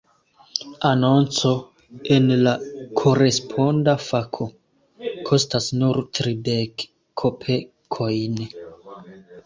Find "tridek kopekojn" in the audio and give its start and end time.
6.21-8.47